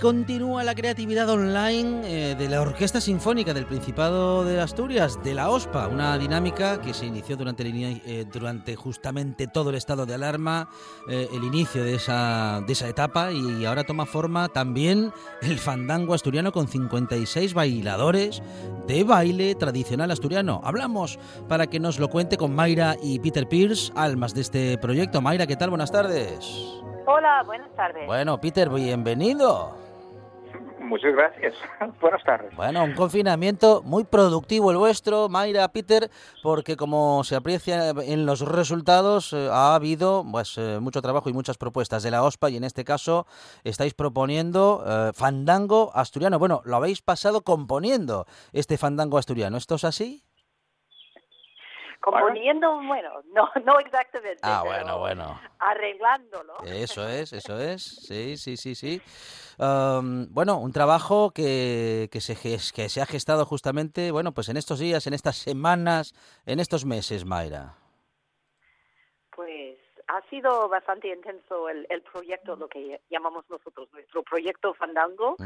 [0.00, 5.50] Continúa la creatividad online eh, de la Orquesta Sinfónica del Principado de Asturias, de la
[5.50, 10.14] OSPA, una dinámica que se inició durante, el eh, durante justamente todo el estado de
[10.14, 10.70] alarma,
[11.08, 16.14] eh, el inicio de esa, de esa etapa y ahora toma forma también el fandango
[16.14, 18.42] asturiano con 56 bailadores
[18.86, 20.62] de baile tradicional asturiano.
[20.64, 25.20] Hablamos para que nos lo cuente con Mayra y Peter Pierce, almas de este proyecto.
[25.20, 25.68] Mayra, ¿qué tal?
[25.68, 26.80] Buenas tardes.
[27.06, 28.06] Hola, buenas tardes.
[28.06, 29.79] Bueno, Peter, bienvenido.
[30.90, 31.54] Muchas gracias.
[32.00, 32.52] Buenas tardes.
[32.56, 36.10] Bueno, un confinamiento muy productivo el vuestro, Mayra, Peter,
[36.42, 41.32] porque como se aprecia en los resultados, eh, ha habido pues, eh, mucho trabajo y
[41.32, 43.28] muchas propuestas de la OSPA y en este caso
[43.62, 46.40] estáis proponiendo eh, fandango asturiano.
[46.40, 49.58] Bueno, lo habéis pasado componiendo este fandango asturiano.
[49.58, 50.24] ¿Esto es así?
[52.00, 54.40] Componiendo, bueno, no, no exactamente.
[54.42, 55.40] Ah, bueno, bueno.
[55.58, 56.54] Arreglándolo.
[56.64, 57.82] Eso es, eso es.
[57.82, 59.02] Sí, sí, sí, sí.
[59.58, 64.56] Am, bueno, un trabajo que, que, se, que se ha gestado justamente, bueno, pues en
[64.56, 66.14] estos días, en estas semanas,
[66.46, 67.74] en estos meses, Mayra.
[70.12, 75.36] Ha sido bastante intenso el, el proyecto, lo que llamamos nosotros nuestro proyecto Fandango,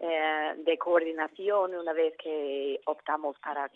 [0.00, 3.70] eh, de coordinación, una vez que optamos para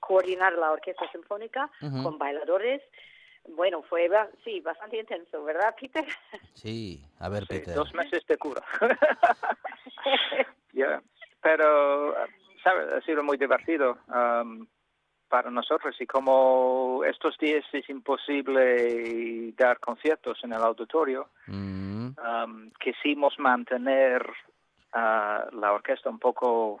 [0.00, 1.70] coordinar la orquesta sinfónica
[2.02, 2.80] con bailadores.
[3.48, 6.06] Bueno, fue ba- sí, bastante intenso, ¿verdad, Peter?
[6.54, 7.74] Sí, a ver, Sí, Peter.
[7.74, 8.62] dos meses de cura.
[11.42, 12.14] Pero,
[12.62, 12.92] ¿sabes?
[12.92, 14.66] Ha sido muy divertido um,
[15.30, 22.70] para nosotros y como estos días es imposible dar conciertos en el auditorio, Mm, um,
[22.80, 24.24] quisimos mantener
[24.92, 26.80] ah, la orquesta un poco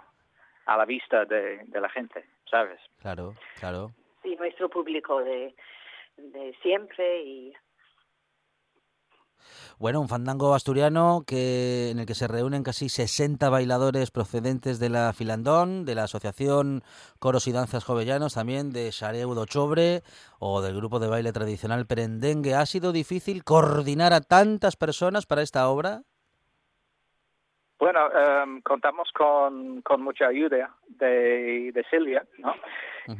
[0.66, 2.80] a la vista de, de la gente, ¿sabes?
[3.00, 3.92] claro, claro.
[4.22, 5.54] sí, nuestro público de,
[6.16, 7.52] de siempre y
[9.78, 14.90] Bueno, un fandango asturiano que en el que se reúnen casi 60 bailadores procedentes de
[14.90, 16.82] la Filandón, de la Asociación
[17.18, 20.02] Coros y Danzas Jovellanos, también de Xareu do Chobre
[20.38, 22.54] o del grupo de baile tradicional Perendengue.
[22.54, 26.02] ¿Ha sido difícil coordinar a tantas personas para esta obra?
[27.78, 32.54] Bueno, em, contamos con, con mucha ayuda de, de Silvia, ¿no?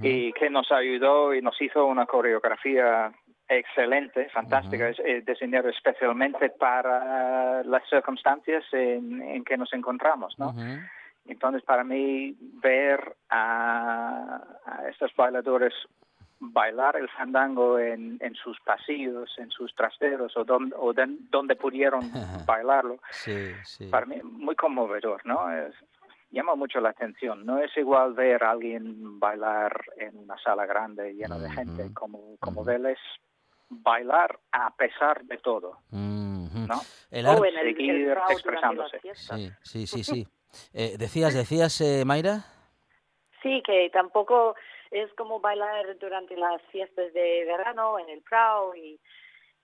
[0.03, 3.10] Y que nos ayudó y nos hizo una coreografía
[3.50, 10.55] excelente, fantástica, es eh, diseñada especialmente para las circunstancias en, en que nos encontramos, ¿no?
[11.27, 15.75] Entonces, para mí, ver a, a estos bailadores
[16.43, 22.10] bailar el fandango en, en sus pasillos, en sus trasteros o, don- o donde pudieron
[22.47, 23.89] bailarlo, Sí, sí.
[23.91, 25.53] para mí muy conmovedor, ¿no?
[25.53, 25.75] Es-
[26.33, 27.44] llama mucho la atención.
[27.44, 32.37] No es igual ver a alguien bailar en una sala grande llena de gente como,
[32.39, 32.71] como Ujú.
[32.71, 32.99] verles
[33.70, 35.78] bailar a pesar de todo.
[35.91, 36.81] ¿no?
[37.10, 39.00] El o arte- en el, el seguir durante expresándose.
[39.62, 40.26] sí, sí, sí.
[40.75, 42.44] Eh, decías, decías, eh, Mayra.
[43.42, 44.54] Sí, que tampoco
[44.91, 49.00] es como bailar durante las fiestas de verano en el Prado y,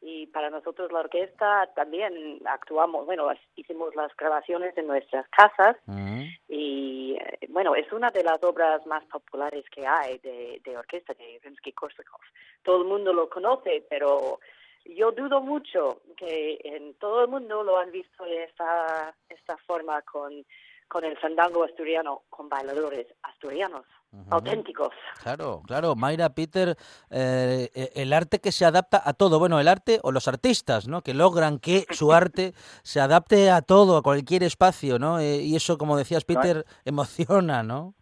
[0.09, 6.23] y para nosotros la orquesta también actuamos, bueno, hicimos las grabaciones en nuestras casas Ujú.
[6.49, 11.13] y eh, bueno, es una de las obras más populares que hay de, de orquesta
[11.15, 12.21] de Rimsky-Korsakov.
[12.63, 14.39] Todo el mundo lo conoce, pero
[14.85, 20.03] yo dudo mucho que en todo el mundo lo han visto de esta, esta forma
[20.03, 20.47] con,
[20.87, 23.85] con el fandango asturiano, con bailadores asturianos,
[24.31, 24.89] Auténticos.
[25.23, 26.77] Claro, claro, Mayra, Peter,
[27.11, 30.89] eh, eh, el arte que se adapta a todo, bueno, el arte o los artistas,
[30.89, 31.03] ¿no?
[31.03, 35.19] Que logran que su arte se adapte a todo, a cualquier espacio, ¿no?
[35.19, 37.95] Eh, y eso, como decías, No hay- Peter, emociona, ¿no?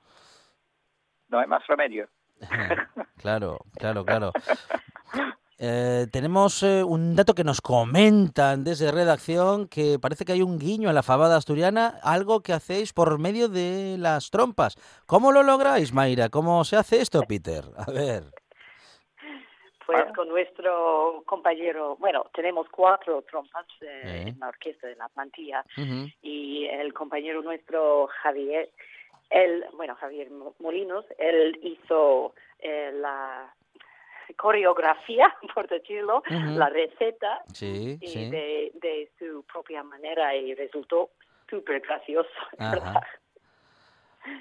[1.29, 2.09] No hay más remedio.
[3.17, 4.33] Claro, claro, claro.
[5.59, 10.59] Eh, tenemos eh, un dato que nos comentan desde redacción que parece que hay un
[10.59, 14.77] guiño a la fabada asturiana, algo que hacéis por medio de las trompas.
[15.07, 16.29] ¿Cómo lo lográis, Mayra?
[16.29, 17.63] ¿Cómo se hace esto, Peter?
[17.77, 18.25] A ver.
[19.87, 20.13] Pues Ah.
[20.17, 24.25] con nuestro compañero, bueno, tenemos cuatro trompas eh, Eh.
[24.29, 25.63] en la orquesta de la plantilla
[26.23, 28.71] y el compañero nuestro Javier
[29.31, 30.29] él, bueno, Javier
[30.61, 33.53] Molinos, él hizo eh, la
[34.37, 41.11] coreografía, por decirlo, la receta sí, y De, de, su propia manera y resultó
[41.49, 42.31] súper gracioso.
[42.59, 43.03] ¿verdad?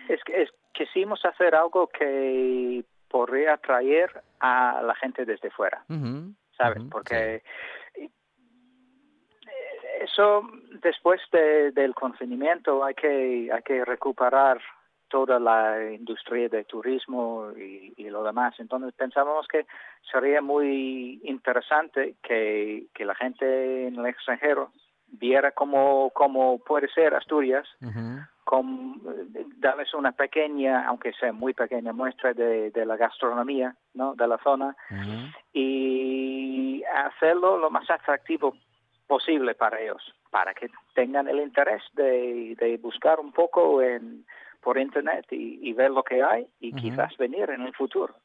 [0.08, 4.10] Es que es, quisimos hacer algo que podría atraer
[4.40, 5.86] a la gente desde fuera,
[6.58, 6.84] ¿sabes?
[6.90, 7.44] Porque
[10.02, 10.50] eso
[10.82, 14.60] después del confinamiento hay que hay que recuperar
[15.14, 18.56] toda la industria de turismo y, lo demás.
[18.58, 19.68] Entonces pensábamos que
[20.12, 24.72] sería muy interesante que, que la gente en el extranjero
[25.08, 27.68] viera cómo, cómo puede ser Asturias,
[28.44, 29.02] con,
[29.58, 34.16] darles una pequeña, aunque sea muy pequeña, muestra de, de la gastronomía ¿no?
[34.16, 34.76] de la zona
[35.54, 38.56] y hacerlo lo más atractivo
[39.06, 44.26] posible para ellos, para que tengan el interés de, de buscar un poco en
[44.64, 48.16] por internet y, ver lo que hay y quizás venir en el futuro.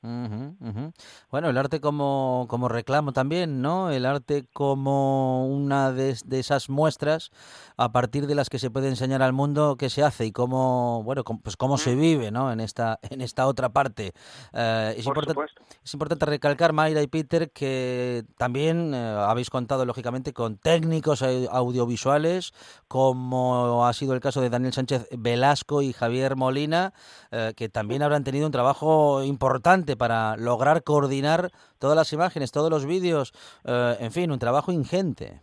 [1.30, 3.90] Bueno, el arte como, como reclamo también, ¿no?
[3.90, 7.30] El arte como una de, esas muestras
[7.76, 11.02] a partir de las que se puede enseñar al mundo qué se hace y cómo,
[11.04, 12.52] bueno, pues cómo se vive, ¿no?
[12.52, 14.12] En esta, en esta otra parte.
[14.52, 15.40] Eh, es, importante,
[15.82, 22.52] es importante recalcar, Mayra y Peter, que también eh, habéis contado, lógicamente, con técnicos audiovisuales,
[22.88, 26.92] como ha sido el caso de Daniel Sánchez Velasco y Javier Molina,
[27.30, 32.70] eh, que también habrán tenido un trabajo importante para lograr coordinar todas las imágenes, todos
[32.70, 33.32] los vídeos,
[33.64, 35.40] eh, en fin, un trabajo ingente.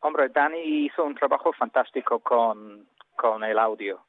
[0.00, 4.00] Hombre, Dani hizo un trabajo fantástico con, con el audio.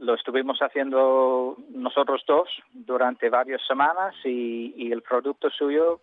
[0.00, 6.00] lo estuvimos haciendo nosotros dos durante varias semanas y, el producto suyo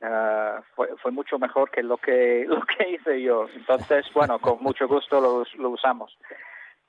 [0.00, 3.46] eh, fue, fue mucho mejor que lo que lo que hice yo.
[3.54, 6.16] Entonces, bueno, con mucho gusto lo, lo usamos.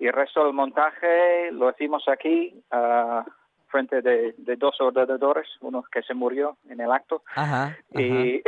[0.01, 3.21] Y el resto del montaje lo hicimos aquí, uh,
[3.67, 7.21] frente de, dos ordenadores, uno que se murió en el acto,
[7.93, 8.41] Y,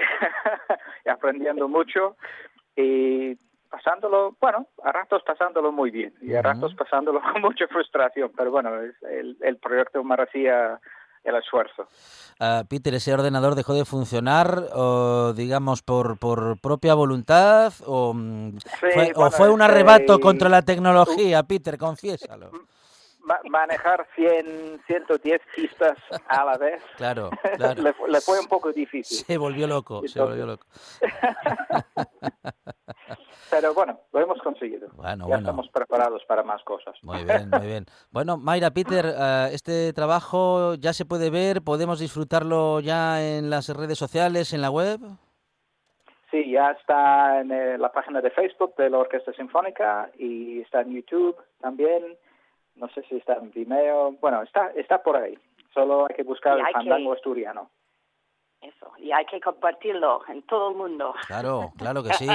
[1.07, 2.17] aprendiendo mucho
[2.75, 3.35] y
[3.69, 8.49] pasándolo, bueno, a ratos pasándolo muy bien y a ratos pasándolo con mucha frustración, pero
[8.49, 10.79] bueno, el, el proyecto merecía
[11.23, 11.87] el esfuerzo.
[12.39, 18.57] Uh, Peter, ¿ese ordenador dejó de funcionar, o, digamos, por, por propia voluntad o, mm,
[18.79, 21.43] fue, o fue un arrebato contra la tecnología?
[21.43, 22.51] Peter, confiésalo.
[23.49, 25.97] manejar 100, 110 pistas
[26.27, 26.81] a la vez.
[26.97, 27.29] Claro,
[28.07, 29.17] le, fue un poco difícil.
[29.25, 30.65] Se volvió loco, se volvió loco.
[33.53, 34.89] Pero bueno, lo hemos conseguido.
[34.95, 36.95] Bueno, ya estamos preparados para más cosas.
[37.03, 37.85] Muy bien, muy bien.
[38.11, 43.69] Bueno, Mayra, Peter, eh, este trabajo ya se puede ver, podemos disfrutarlo ya en las
[43.69, 44.99] redes sociales, en la web.
[46.31, 50.81] Sí, ya está en eh, la página de Facebook de la Orquesta Sinfónica y está
[50.81, 52.17] en YouTube también.
[52.75, 54.13] No sé si está en Vimeo.
[54.19, 55.37] Bueno, está, está por ahí.
[55.75, 57.69] Solo hay que buscar el fandango asturiano.
[58.63, 61.13] Eso, y hay que compartirlo en todo el mundo.
[61.27, 62.27] Claro, claro que sí.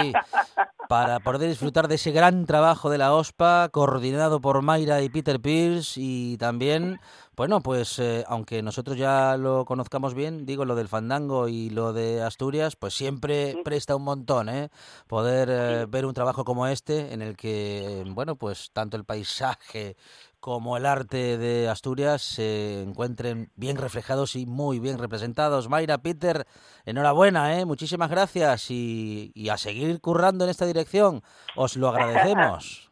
[0.87, 5.41] Para poder disfrutar de ese gran trabajo de la OSPA, coordinado por Mayra y Peter
[5.41, 7.01] Pierce, y también,
[7.35, 11.95] bueno, pues eh, aunque nosotros ya lo conozcamos bien, digo lo del fandango y lo
[11.95, 14.69] de Asturias, pues siempre presta un montón, ¿eh?
[15.07, 19.97] Poder eh, ver un trabajo como este, en el que, bueno, pues tanto el paisaje
[20.41, 25.69] como el arte de Asturias se encuentren bien reflejados y muy bien representados.
[25.69, 26.45] Mayra, Peter,
[26.85, 27.65] enhorabuena, ¿eh?
[27.65, 31.23] muchísimas gracias y, y a seguir currando en esta dirección.
[31.57, 32.91] Os lo agradecemos.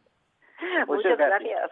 [0.87, 1.71] Muchas gracias.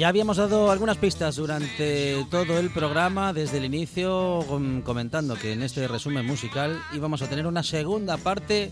[0.00, 5.52] ya habíamos dado algunas pistas durante todo el programa, desde el inicio, com- comentando que
[5.52, 8.70] en este resumen musical íbamos a tener una segunda parte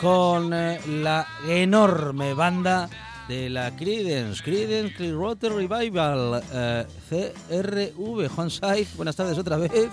[0.00, 2.88] con eh, la enorme banda
[3.26, 8.28] de la Creedence, Creedence Clearwater Revival, eh, CRV.
[8.28, 9.88] Juan Saiz, buenas tardes otra vez.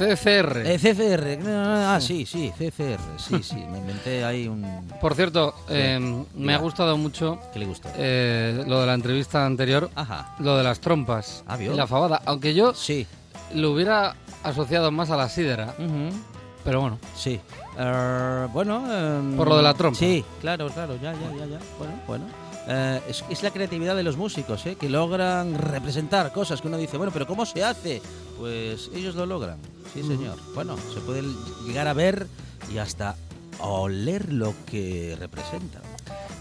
[0.00, 0.62] CCR.
[0.64, 4.64] Eh, CCR, no, no, no, ah, sí, sí, CCR, sí, sí, me inventé ahí un...
[5.00, 5.98] Por cierto, eh,
[6.34, 7.90] me ha gustado mucho ¿Qué le gustó?
[7.96, 12.22] eh, lo de la entrevista anterior, Ajá, lo de las trompas Ah, y la fabada.
[12.24, 13.06] Aunque yo sí.
[13.54, 16.16] lo hubiera asociado más a la sidra, ujú.
[16.64, 16.98] pero bueno.
[17.14, 17.38] Sí.
[17.78, 18.82] Eh, bueno.
[18.92, 19.98] em, Por lo de la trompa.
[19.98, 21.58] Sí, claro, claro, ya, ya, ya, ya.
[21.78, 22.24] Bueno, bueno.
[22.68, 24.76] Eh, es, es la creatividad de los músicos, ¿eh?
[24.78, 28.00] que logran representar cosas que uno dice, bueno, pero ¿cómo se hace?
[28.38, 29.58] Pues ellos lo logran,
[29.94, 30.36] sí, señor.
[30.54, 31.22] Bueno, se puede
[31.66, 32.26] llegar a ver
[32.72, 33.16] y hasta
[33.60, 35.82] oler lo que representan.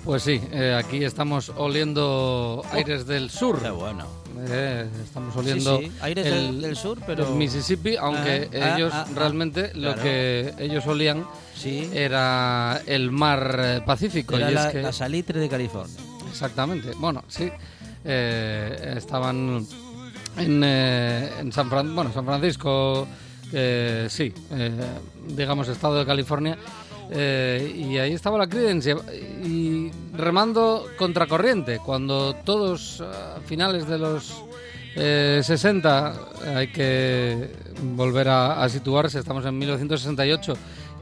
[0.06, 3.62] Pues sí, eh, aquí estamos oliendo aires del sur.
[3.62, 4.06] Qué bueno.
[4.48, 8.92] Eh, estamos oliendo Sí, sí, aires del- del sur, pero- el Mississippi, aunque Ah, ellos
[8.94, 9.12] ah, ah.
[9.14, 11.90] realmente lo que ellos olían Sí.
[11.94, 14.38] era el mar Pacífico.
[14.38, 15.98] Era y es que- la salitre de California.
[16.40, 16.94] Exactamente.
[16.98, 17.52] Bueno, sí.
[18.06, 19.66] Eh, estaban
[20.38, 23.06] en, eh, San, bueno, San Francisco,
[23.52, 24.72] eh, sí, eh,
[25.28, 26.58] digamos, estado de California.
[27.12, 28.96] y ahí estaba la Creedence
[29.44, 31.80] y, remando contracorriente.
[31.80, 34.44] Cuando todos a finales de los
[34.96, 37.50] eh, 60 hay que
[37.98, 40.54] volver a, a situarse, estamos en 1968.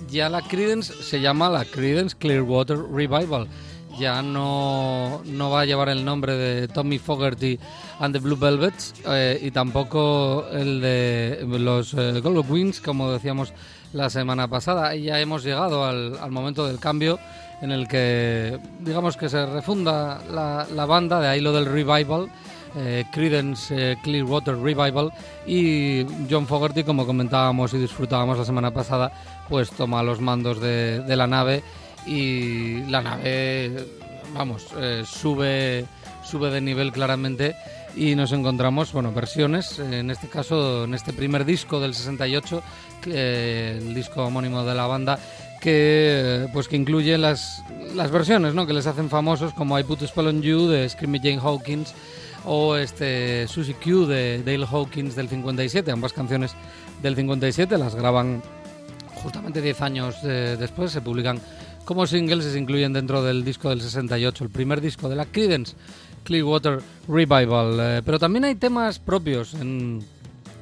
[0.09, 3.47] Ya la Creedence se llama la Creedence Clearwater Revival
[3.97, 7.59] ya no, no va a llevar el nombre de Tommy Fogerty
[7.99, 13.53] and the Blue Velvets eh, y tampoco el de los eh, Gold Wings, como decíamos
[13.93, 14.95] la semana pasada.
[14.95, 17.19] Ya hemos llegado al, momento del cambio
[17.61, 22.29] en el que, digamos que se refunda la, banda, de ahí lo del revival.
[22.75, 25.11] eh, Creedence eh, Clearwater Revival
[25.47, 29.11] y John Fogerty, como comentábamos y disfrutábamos la semana pasada,
[29.49, 31.63] pues toma los mandos de la nave
[32.07, 33.85] y la nave,
[34.33, 35.85] vamos, eh, sube,
[36.23, 37.55] sube de nivel claramente
[37.95, 42.63] y nos encontramos, bueno, versiones, en este caso, en este primer disco del 68,
[43.01, 45.19] que, eh, el disco homónimo de la banda,
[45.59, 47.63] que eh, pues que incluye las,
[47.95, 48.67] las versiones, ¿no?
[48.67, 51.93] Que les hacen famosos como I Put a Spell on You de Screaming Jane Hawkins
[52.45, 56.53] o este Susie Q de Dale Hawkins del 57, ambas canciones
[57.01, 58.41] del 57 las graban
[59.15, 61.41] justamente 10 años eh, después, se publican
[61.87, 65.73] como singles se incluyen dentro del disco del 68, el primer disco de la Creedence,
[66.25, 67.77] Clearwater Revival.
[67.79, 70.03] Eh, pero también hay temas propios en,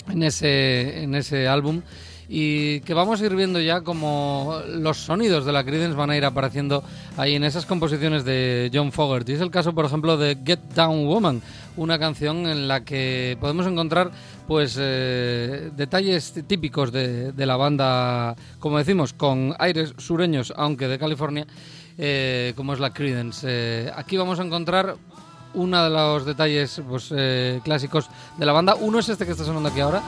[0.08, 1.82] en, ese, en ese álbum
[2.30, 6.18] y que vamos a ir viendo ya como los sonidos de la Creedence van a
[6.18, 6.84] ir apareciendo
[7.18, 9.34] ahí en esas composiciones de John Fogerty.
[9.34, 11.42] Es el caso, por ejemplo, de Get Down Woman,
[11.76, 14.12] una canción en la que podemos encontrar
[14.48, 21.00] pues eh, detalles típicos de, de la banda, como decimos, con aires sureños, aunque de
[21.00, 21.48] California,
[21.98, 23.48] eh, como es la Creedence.
[23.50, 24.96] Eh, aquí vamos a encontrar
[25.56, 28.76] uno de los detalles pues, eh, clásicos de la banda.
[28.76, 30.02] Uno es este que está sonando aquí ahora,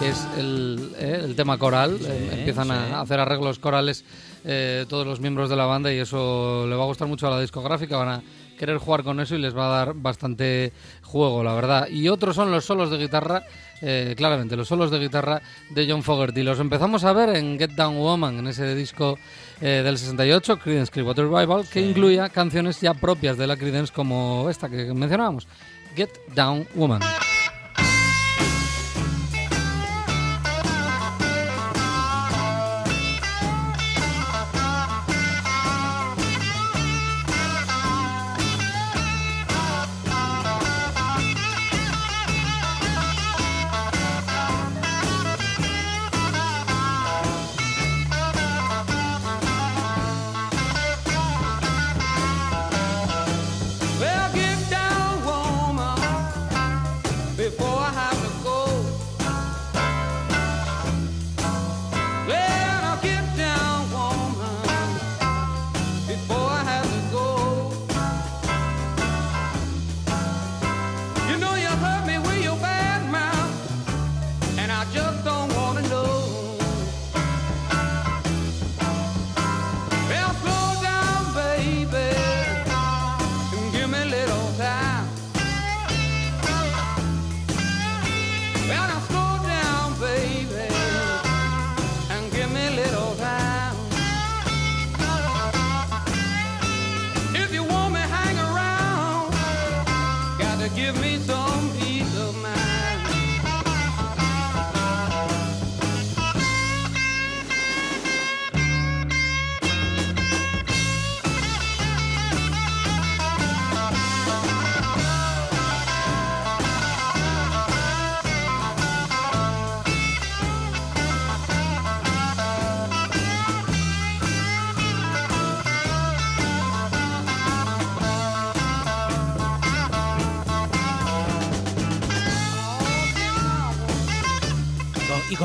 [0.00, 1.98] que es el, eh, el tema coral.
[2.32, 2.72] Empiezan sí.
[2.72, 4.04] a hacer arreglos corales
[4.44, 7.30] eh, todos los miembros de la banda y eso le va a gustar mucho a
[7.30, 7.96] la discográfica.
[7.96, 8.22] Van a
[8.56, 10.72] querer jugar con eso y les va a dar bastante
[11.02, 11.88] juego, la verdad.
[11.88, 13.44] Y otros son los solos de guitarra,
[13.82, 16.42] eh, claramente, los solos de guitarra de John Fogerty.
[16.42, 19.18] Los empezamos a ver en Get Down Woman, en ese disco
[19.60, 24.48] eh, del 68, Creedence Clearwater Revival, que incluía canciones ya propias de la Creedence como
[24.50, 25.46] esta que mencionábamos,
[25.94, 27.00] Get Down Woman.
[27.00, 27.25] Well, get down, woman.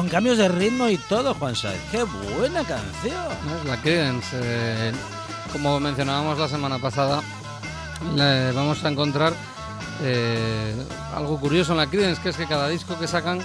[0.02, 1.80] Con, cambios de ritmo y todo, Juan Saez.
[1.92, 3.28] ¡Qué buena canción!
[3.60, 4.28] Es la Creedence.
[4.34, 4.92] eh,
[5.54, 7.22] como mencionábamos la semana pasada,
[8.16, 9.34] le vamos a encontrar
[10.02, 10.74] eh,
[11.14, 13.40] algo curioso en la Creedence, que es que cada disco que sacan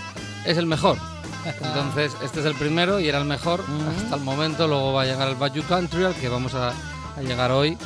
[0.47, 0.97] es el mejor.
[1.63, 3.63] Entonces, este es el primero y era el mejor
[3.99, 4.67] hasta el momento.
[4.67, 7.77] Luego va a llegar el Bayou Country, al que vamos a, a llegar hoy.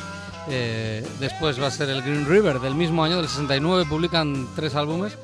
[0.49, 3.85] Eh, después va a ser el Green River del mismo año, del 69.
[3.89, 5.17] Publican tres álbumes.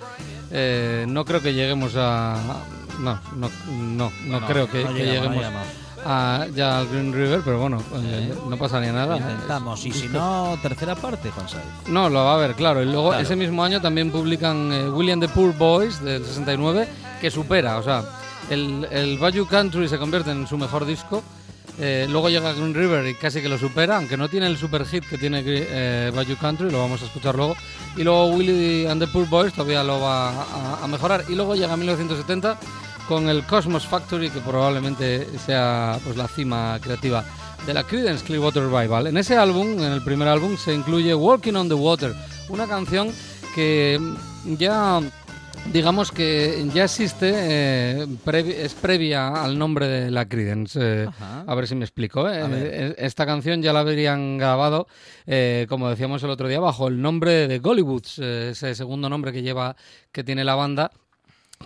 [0.51, 2.35] Eh, no creo que lleguemos a.
[2.99, 5.67] No, no, no, no, creo que, no que llegamos, no lleguemos
[6.05, 9.17] a- ya al Green River, pero bueno, eh, no pasaría nada.
[9.17, 9.85] Intentamos.
[9.85, 11.63] Y si no, tercera parte, Saez.
[11.87, 12.81] No, lo va a ver, claro.
[12.81, 13.23] Y luego Claro.
[13.23, 16.87] ese mismo año también publican eh, William the Poor Boys del 69,
[17.21, 18.03] que supera, o sea,
[18.49, 21.23] el, el Bayou Country se convierte en su mejor disco.
[21.79, 24.85] Eh, luego llega Green River y casi que lo supera, aunque no tiene el super
[24.85, 27.55] hit que tiene eh, Bayou Country, lo vamos a escuchar luego.
[27.95, 31.23] Y luego Willie and the Poor Boys todavía lo va a, a mejorar.
[31.29, 32.57] Y luego llega 1970
[33.07, 37.23] con el Cosmos Factory, que probablemente sea pues, la cima creativa
[37.65, 39.07] de la Creedence Clearwater Revival.
[39.07, 42.13] En ese álbum, en el primer álbum, se incluye Walking on the Water,
[42.49, 43.11] una canción
[43.55, 43.99] que
[44.57, 45.01] ya
[45.71, 50.79] digamos que ya existe, eh, previ- es previa al nombre de la Creedence.
[50.81, 51.07] eh,
[51.45, 52.27] a ver si me explico.
[52.29, 52.95] ¿eh?
[52.97, 54.87] Esta canción ya la habrían grabado,
[55.69, 59.75] como decíamos el otro día, bajo el nombre de Gollywoods, ese segundo nombre que lleva,
[60.11, 60.91] que tiene la banda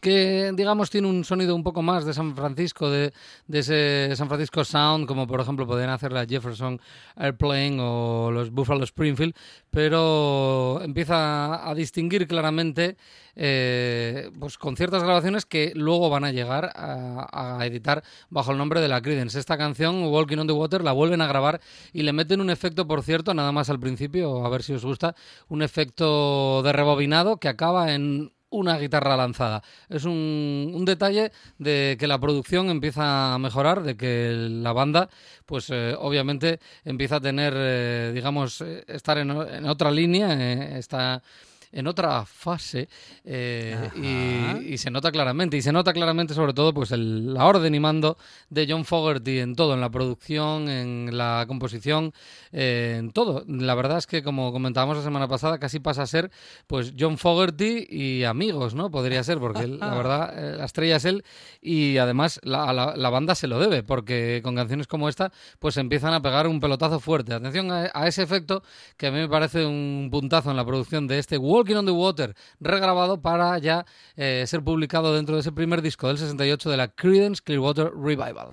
[0.01, 3.11] que digamos tiene un sonido un poco más de San Francisco, de,
[3.47, 6.79] de ese San Francisco Sound, como por ejemplo podrían hacer la Jefferson
[7.17, 9.35] Airplane o los Buffalo Springfield,
[9.69, 12.95] pero empieza a distinguir claramente
[13.35, 18.57] eh, pues con ciertas grabaciones que luego van a llegar a, a editar bajo el
[18.57, 19.39] nombre de la Creedence.
[19.39, 21.61] Esta canción, Walking on the Water, la vuelven a grabar
[21.93, 24.85] y le meten un efecto, por cierto, nada más al principio, a ver si os
[24.85, 25.15] gusta,
[25.49, 29.63] un efecto de rebobinado que acaba en una guitarra lanzada.
[29.87, 35.09] Es un, un detalle de que la producción empieza a mejorar, de que la banda,
[35.45, 41.23] pues eh, obviamente empieza a tener, eh, digamos, estar en, en otra línea, está
[41.71, 42.89] en otra fase
[43.23, 47.45] eh, y, y se nota claramente y se nota claramente sobre todo pues el- la
[47.45, 48.17] orden y mando
[48.49, 52.13] de John Fogerty en todo en la producción en la composición
[52.51, 53.43] eh, en todo.
[53.47, 56.31] La verdad es que como comentábamos la semana pasada casi pasa a ser
[56.67, 60.97] pues John Fogerty y amigos no podría ser porque él, la verdad eh, la estrella
[60.97, 61.23] es él
[61.61, 65.31] y además la, a la, la banda se lo debe porque con canciones como esta
[65.59, 67.33] pues empiezan a pegar un pelotazo fuerte.
[67.33, 68.63] Atención a, a ese efecto
[68.97, 71.91] que a mí me parece un puntazo en la producción de este Walking on the
[71.91, 76.77] Water regrabado para ya eh, ser publicado dentro de ese primer disco del 68 de
[76.77, 78.49] la Creedence Clearwater Revival.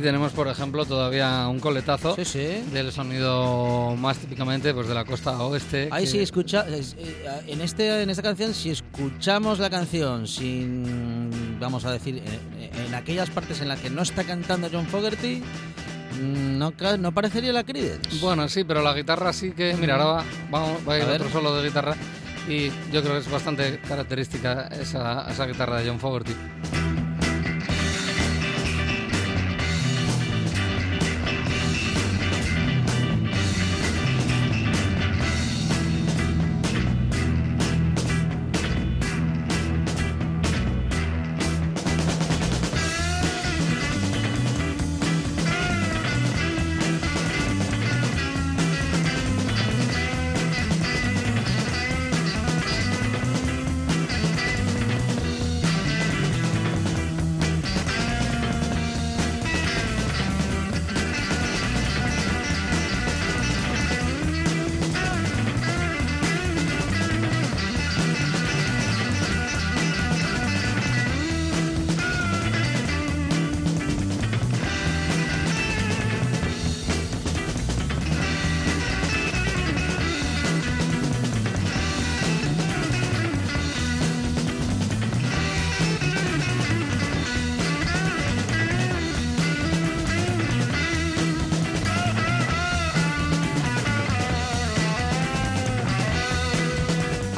[0.00, 2.62] Ahí tenemos, por ejemplo, todavía un coletazo Sí, sí.
[2.72, 5.88] del sonido más típicamente pues de la costa oeste.
[5.90, 10.26] Ahí que- sí escucha es- eh, en este en esta canción si escuchamos la canción
[10.26, 14.86] sin vamos a decir en, en aquellas partes en las que no está cantando John
[14.86, 15.42] Fogerty
[16.20, 18.18] Mm, No, no parecería la Creedence.
[18.20, 19.74] Bueno, sí, pero la guitarra sí que.
[19.74, 21.94] Mira, ahora va, vamos, va a ir A otro solo de guitarra.
[22.48, 26.32] Y yo creo que es bastante característica esa, esa guitarra de John Fogerty.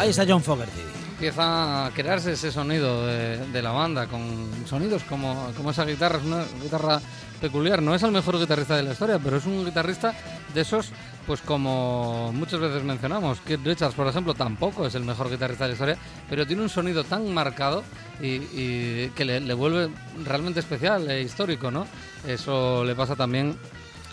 [0.03, 0.81] Ahí está John Fogerty.
[1.13, 6.19] Empieza a crearse ese sonido de, la banda, con sonidos como, como esa guitarra.
[6.19, 7.01] Es una guitarra
[7.41, 7.81] peculiar.
[7.81, 10.13] No es el mejor guitarrista de la historia, pero es un guitarrista
[10.53, 10.91] de esos,
[11.25, 13.39] pues como muchas veces mencionamos.
[13.43, 16.69] Keith Richards, por ejemplo, tampoco es el mejor guitarrista de la historia, pero tiene un
[16.69, 17.85] sonido tan marcado
[18.21, 19.89] y, que le, vuelve
[20.25, 21.87] realmente especial e histórico, ¿no?
[22.27, 23.57] Eso le pasa también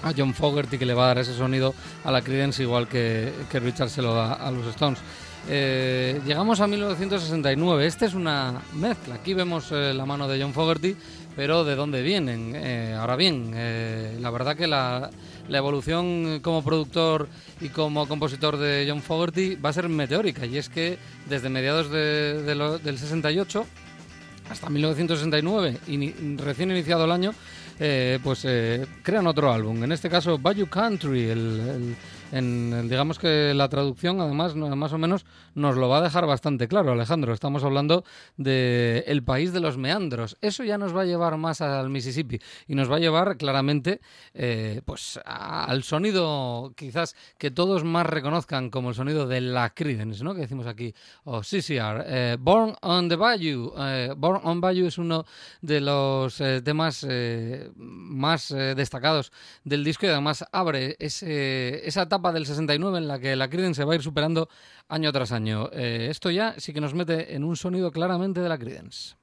[0.03, 1.73] a John Fogerty que le va a dar ese sonido
[2.03, 4.99] a la Creedence igual que, que Richard se lo da a los Stones.
[5.47, 7.85] Eh, llegamos a 1969.
[7.85, 9.15] Esta es una mezcla.
[9.15, 10.95] Aquí vemos eh, la mano de John Fogerty,
[11.35, 12.53] pero ¿de dónde vienen?
[12.55, 13.51] Eh, ahora bien,
[14.21, 15.09] la verdad que la,
[15.49, 17.27] evolución como productor
[17.61, 20.45] y como compositor de John Fogerty va a ser meteórica.
[20.45, 20.97] Y es que
[21.27, 23.65] desde mediados del 68
[24.51, 27.33] hasta 1969, ini- recién iniciado el año,
[28.23, 28.45] pues
[29.01, 29.83] crean otro álbum.
[29.83, 31.31] En este caso, Bayou Country.
[32.31, 36.67] En, digamos que la traducción, además, más o menos, nos lo va a dejar bastante
[36.67, 37.33] claro, Alejandro.
[37.33, 38.03] Estamos hablando
[38.37, 40.37] de el país de los meandros.
[40.41, 44.01] Eso ya nos va a llevar más al Mississippi y nos va a llevar claramente,
[44.33, 50.23] eh, pues, al sonido, quizás que todos más reconozcan como el sonido de la Creedence,
[50.23, 50.33] ¿no?
[50.35, 52.03] Que decimos aquí, o CCR.
[52.05, 53.73] Eh, Born on the Bayou.
[53.77, 55.25] Eh, Born on Bayou es uno
[55.61, 57.05] de los eh, temas
[57.75, 59.31] más destacados
[59.63, 63.81] del disco y además abre ese- esa etapa del 69 en la que la Creedence
[63.81, 64.49] se va a ir superando
[64.87, 65.69] año tras año.
[65.71, 69.15] Eh, esto ya sí que nos mete en un sonido claramente de la Creedence.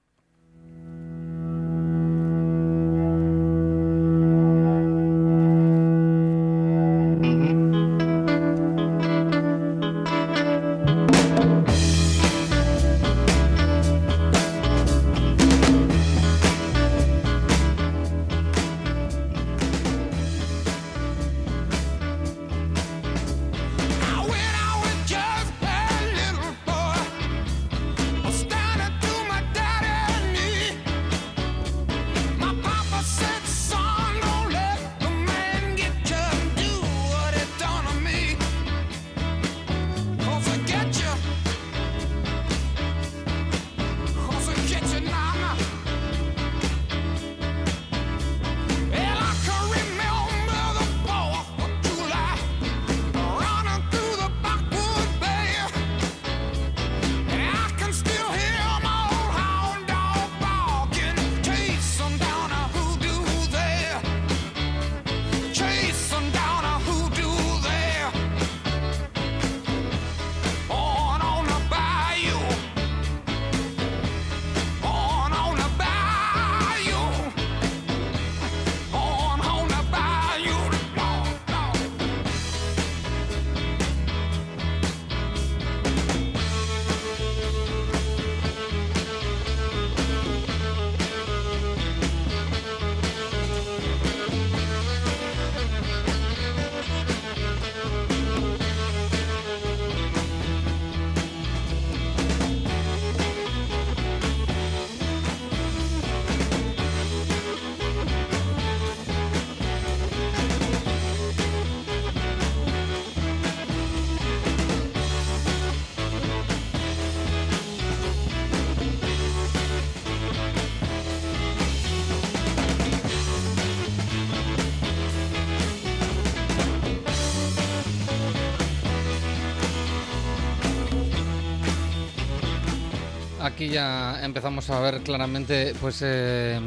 [133.67, 136.59] Aquí ya empezamos a ver claramente, pues, eh,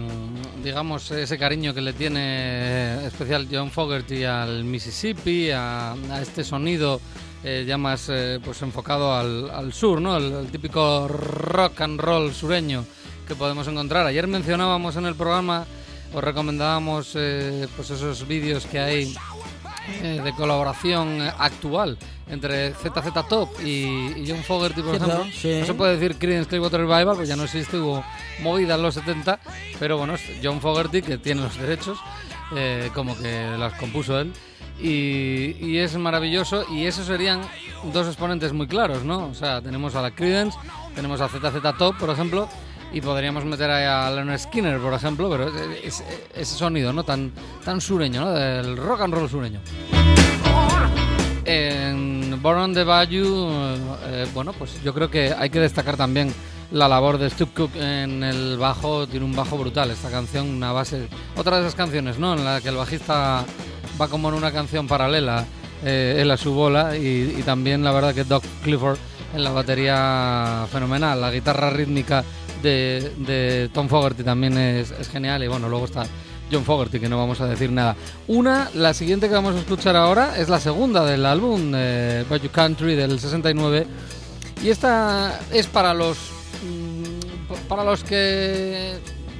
[0.63, 6.99] digamos, ese cariño que le tiene especial John Fogerty al Mississippi, a, este sonido
[7.43, 10.17] eh, ya más eh, pues enfocado al, sur, ¿no?
[10.17, 12.85] El, el típico rock and roll sureño
[13.27, 14.05] que podemos encontrar.
[14.05, 15.65] Ayer mencionábamos en el programa,
[16.13, 17.11] os recomendábamos
[17.75, 19.15] pues esos vídeos que hay
[20.01, 21.97] de colaboración actual
[22.29, 25.25] entre ZZ Top y, y John Fogerty, por ejemplo.
[25.33, 25.57] sí.
[25.59, 28.03] No se puede decir Creedence Clearwater Revival, pues ya no existe, hubo
[28.41, 29.39] movida en los 70,
[29.79, 30.13] pero bueno,
[30.43, 31.97] John Fogerty que tiene los derechos,
[32.55, 34.31] eh, como que las compuso él.
[34.81, 37.41] Y, y es maravilloso y esos serían
[37.91, 39.25] dos exponentes muy claros, ¿no?
[39.27, 40.57] O sea, tenemos a la Creedence,
[40.95, 42.47] tenemos a ZZ Top, por ejemplo,
[42.93, 47.03] y podríamos meter ahí a Leonard Skinner, por ejemplo, pero es- es- ese sonido, ¿no?
[47.03, 47.31] Tan,
[47.65, 48.31] tan sureño, ¿no?
[48.31, 49.59] Del rock and roll sureño.
[51.45, 53.49] En Born on the Bayou,
[54.05, 56.33] eh, bueno, pues yo creo que hay que destacar también
[56.71, 59.07] la labor de Stu Cook en el bajo.
[59.07, 61.07] Tiene un bajo brutal esta canción, una base.
[61.35, 62.33] Otra de esas canciones, ¿no?
[62.33, 63.45] En la que el bajista
[63.99, 65.45] va como en una canción paralela,
[65.83, 66.95] eh, él a su bola.
[66.97, 68.97] Y, también la verdad que Doc Clifford
[69.33, 71.21] en la batería fenomenal.
[71.21, 72.23] La guitarra rítmica
[72.61, 75.43] de, Tom Fogerty también es genial.
[75.43, 76.03] Y bueno, luego está
[76.51, 77.95] John Fogerty, que no vamos a decir nada.
[78.27, 82.51] Una, la siguiente que vamos a escuchar ahora, es la segunda del álbum, eh, Bayou
[82.51, 83.87] Country del 69.
[84.63, 86.17] Y esta es para los.
[86.63, 88.97] mm, para los que.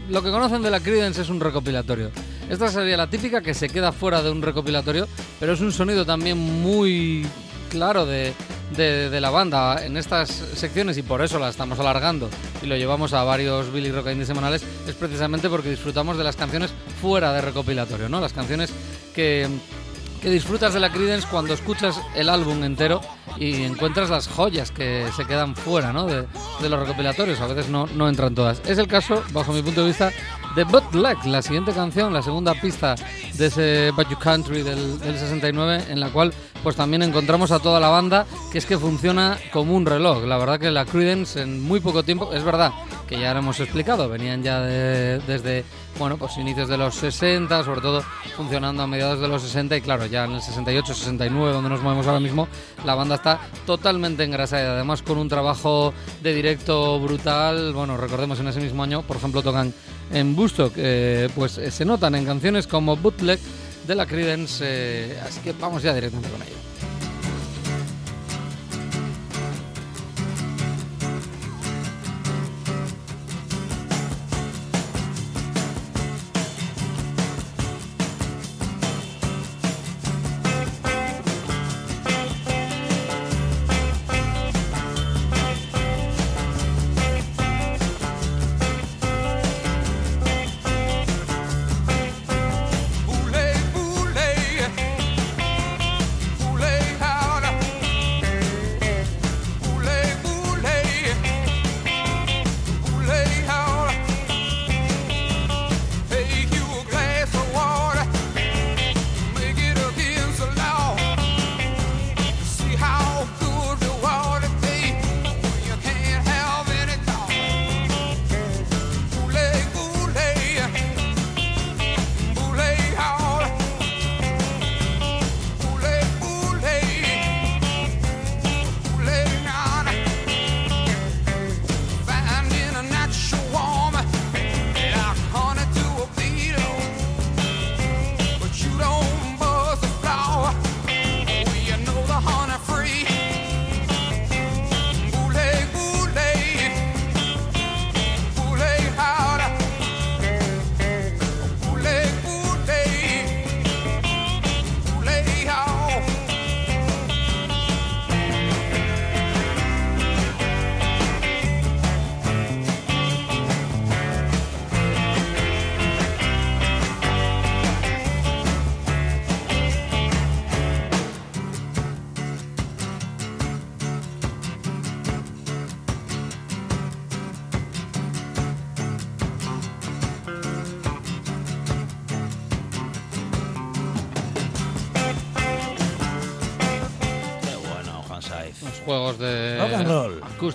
[0.09, 2.09] Lo que conocen de la Creedence es un recopilatorio.
[2.49, 5.07] Esta sería la típica que se queda fuera de un recopilatorio,
[5.39, 7.27] pero es un sonido también muy
[7.69, 8.33] claro de,
[8.75, 12.29] de- la banda en estas secciones y por eso la estamos alargando
[12.61, 16.35] y lo llevamos a varios Billy Rock Indie semanales es precisamente porque disfrutamos de las
[16.35, 18.21] canciones fuera de recopilatorio, ¿no?
[18.21, 18.71] Las canciones
[19.13, 19.47] que
[20.21, 23.01] que disfrutas de la Creedence cuando escuchas el álbum entero
[23.37, 26.05] y encuentras las joyas que se quedan fuera ¿no?
[26.05, 26.25] de,
[26.61, 27.39] los recopilatorios.
[27.41, 28.61] A veces no, no entran todas.
[28.65, 30.11] Es el caso, bajo mi punto de vista,
[30.55, 32.95] de Bootleg, la siguiente canción, la segunda pista
[33.33, 37.79] de ese Bayou Country del, del 69, en la cual pues también encontramos a toda
[37.79, 40.25] la banda que es que funciona como un reloj.
[40.25, 42.73] La verdad que la Creedence en muy poco tiempo, es verdad
[43.09, 45.65] que ya lo hemos explicado, venían ya de- desde
[45.97, 48.03] bueno, pues inicios de los 60, sobre todo
[48.37, 51.81] funcionando a mediados de los 60 y claro, ya en el 68, 69, donde nos
[51.81, 52.47] movemos ahora mismo,
[52.85, 57.73] la banda está totalmente engrasada además con un trabajo de directo brutal.
[57.73, 59.73] Bueno, recordemos en ese mismo año, por ejemplo, tocan
[60.13, 63.39] en Bustock, eh, pues eh, se notan en canciones como Bootleg
[63.87, 66.68] de la Creedence, eh, así que vamos ya directamente con ello.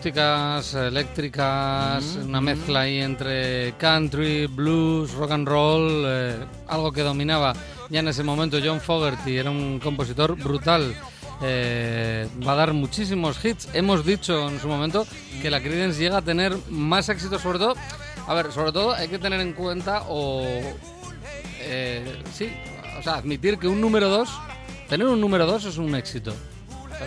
[0.05, 7.55] Acústicas, eléctricas, una mezcla ahí entre country, blues, rock and roll, eh, algo que dominaba
[7.89, 10.95] ya en ese momento John Fogerty, era un compositor brutal.
[11.43, 13.69] eh, va a dar muchísimos hits.
[13.73, 15.07] Hemos dicho en su momento
[15.41, 17.75] que la Creedence llega a tener más éxito, sobre todo.
[18.27, 20.43] A ver, sobre todo hay que tener en cuenta o.
[21.61, 22.53] eh, sí,
[22.99, 24.29] o sea, admitir que un número 2,
[24.87, 26.35] tener un número 2 es un éxito.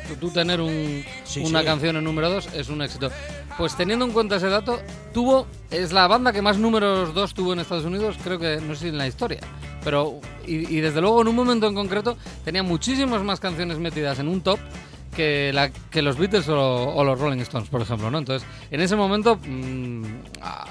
[0.08, 1.66] Tú, tú tener un- Sí, una sí.
[1.66, 3.10] canción en número 2 es un éxito.
[3.58, 4.80] Pues teniendo en cuenta ese dato,
[5.14, 8.76] tuvo es la banda que más números 2 tuvo en Estados Unidos, creo que no
[8.76, 9.40] sé si en la historia.
[9.84, 14.20] Pero, y, y desde luego en un momento en concreto, tenía muchísimas más canciones metidas
[14.20, 14.60] en un top
[15.18, 18.20] que, la, que los Beatles o, o los Rolling Stones, por ejemplo, ¿no?
[18.20, 20.04] Entonces, en ese momento, mm,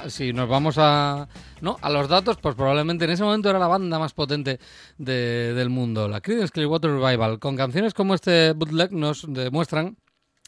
[0.08, 1.28] si nos vamos a,
[1.60, 1.76] ¿no?
[1.82, 4.58] a los datos, pues probablemente en ese momento era la banda más potente
[4.98, 6.08] de- del mundo.
[6.08, 9.96] La Creedence Clearwater Revival, con canciones como este bootleg nos demuestran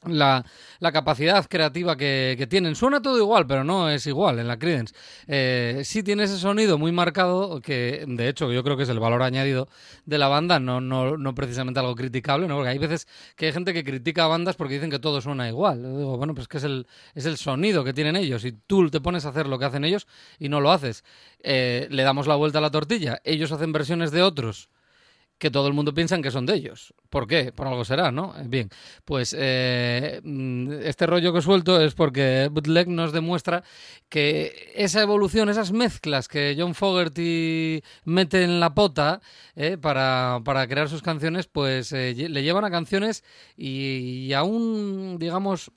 [0.05, 0.45] la,
[0.79, 2.77] la capacidad creativa que, que tienen.
[2.77, 4.95] Suena todo igual, pero no es igual en la Creedence.
[5.27, 9.01] Eh, sí tiene ese sonido muy marcado que, de hecho, yo creo que es el
[9.01, 9.69] valor añadido
[10.07, 12.57] de la banda, no, no, no precisamente algo criticable, ¿no?
[12.57, 15.49] porque hay veces que hay gente que critica a bandas porque dicen que todo suena
[15.49, 15.83] igual.
[15.83, 18.91] Yo digo, bueno, pues que es el, es el sonido que tienen ellos y tú
[18.91, 20.07] te pones a hacer lo que hacen ellos
[20.39, 21.05] y no lo haces.
[21.41, 24.69] Eh, le damos la vuelta a la tortilla, ellos hacen versiones de otros
[25.39, 26.95] que todo el mundo piensa que son de ellos.
[27.11, 27.53] ¿Por qué?
[27.53, 28.35] Por algo será, ¿no?
[28.39, 28.69] Eh, Bien,
[29.05, 33.63] pues eh, mm, este rollo que suelto es porque Bootleg nos demuestra
[34.09, 39.21] que esa evolución, esas mezclas que John Fogerty mete en la pota
[39.55, 43.25] eh, para, para crear sus canciones, pues eh, le llevan a canciones
[43.57, 45.71] y, y a un, digamos,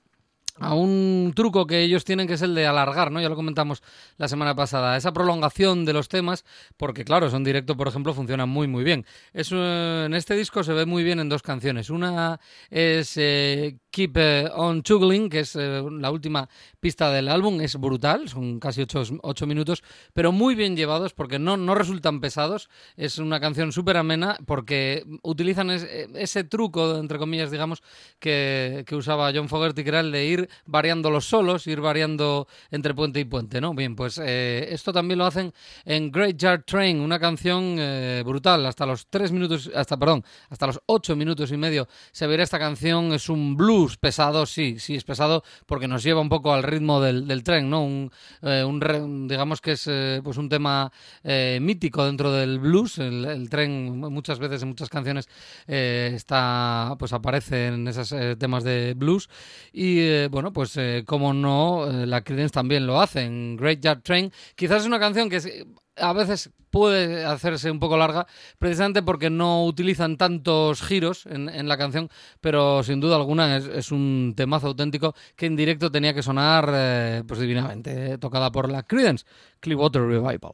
[0.58, 3.20] a un truco que ellos tienen que es el de alargar, ¿no?
[3.20, 3.82] Ya lo comentamos
[4.16, 6.44] la semana pasada, esa prolongación de los temas,
[6.76, 9.06] porque claro, son directo, por ejemplo, funcionan muy muy bien.
[9.32, 11.90] Eso, eh, en este disco se ve muy bien en dos canciones.
[11.90, 16.48] Una es eh, Keep eh, on Juggling, que es eh, la última
[16.80, 19.82] pista del álbum, es brutal, son casi ocho, ocho minutos,
[20.14, 22.70] pero muy bien llevados porque no, no resultan pesados.
[22.96, 27.82] Es una canción súper amena porque utilizan es- ese truco, entre comillas, digamos,
[28.18, 32.48] que, que usaba John Fogerty, que era el de ir variando los solos, ir variando
[32.70, 33.74] entre puente y puente, ¿no?
[33.74, 35.52] Bien, pues eh, esto también lo hacen
[35.84, 40.66] en Great Yard Train, una canción eh, brutal, hasta los tres minutos, hasta, perdón, hasta
[40.66, 44.94] los ocho minutos y medio se verá esta canción, es un blues pesado, sí, sí,
[44.94, 47.84] es pesado porque nos lleva un poco al ritmo del, tren, ¿no?
[47.84, 48.10] Un,
[48.42, 48.64] eh,
[49.28, 50.92] digamos que es eh, pues un tema
[51.24, 55.28] eh, mítico dentro del blues, el, tren muchas veces en muchas canciones
[55.66, 59.28] está, pues aparece en esos temas de blues.
[59.72, 64.82] Y bueno, pues como no, la Creedence también lo hace en Great Yard Train, quizás
[64.82, 65.66] es una canción que es-
[65.96, 68.26] a veces puede hacerse un poco larga,
[68.58, 72.08] precisamente porque no utilizan tantos giros en, la canción,
[72.40, 76.70] pero sin duda alguna es, es un temazo auténtico que en directo tenía que sonar
[76.72, 79.26] eh, pues divinamente, eh, tocada por la Creedence
[79.60, 80.52] Clearwater Revival.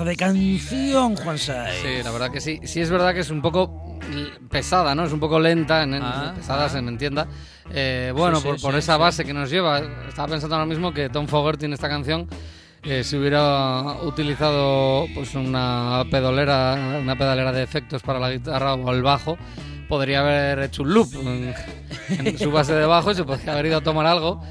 [0.00, 1.76] Pedazo de canción, Juan Sai!
[1.82, 2.60] Sí, la verdad que sí.
[2.64, 3.98] Sí es verdad que es un poco
[4.50, 5.04] pesada, ¿no?
[5.04, 6.68] Es un poco lenta, en, Ah, pesada ah.
[6.68, 7.26] se me entienda.
[7.72, 9.00] Eh, bueno, Sí, sí, por, por sí, esa sí.
[9.00, 9.80] base que nos lleva.
[10.08, 12.28] Estaba pensando ahora mismo que Tom Fogerty en esta canción
[12.82, 18.92] eh, si hubiera utilizado pues una pedolera, una pedalera de efectos para la guitarra o
[18.92, 19.36] el bajo,
[19.88, 21.54] podría haber hecho un loop en,
[22.08, 24.42] en su base de bajo y se podría haber ido a tomar algo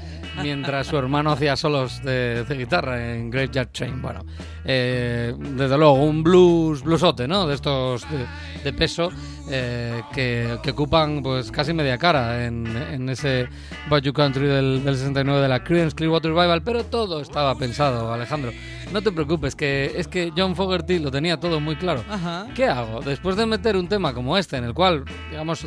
[0.42, 4.00] mientras su hermano hacía solos de, guitarra en Graveyard Train.
[4.00, 4.24] Bueno,
[4.64, 7.46] eh, desde luego, un blues, bluesote, ¿no?
[7.46, 8.26] De estos de,
[8.64, 9.10] de peso
[9.50, 13.48] eh, que, que ocupan pues casi media cara en, en ese
[13.88, 18.52] Bayou Country del, del 69 de la Creedence Clearwater Revival, pero todo estaba pensado, Alejandro.
[18.92, 22.02] No te preocupes, que es que John Fogerty lo tenía todo muy claro.
[22.10, 22.48] Ajá.
[22.56, 23.00] ¿Qué hago?
[23.00, 25.64] Después de meter un tema como este, en el cual, digamos,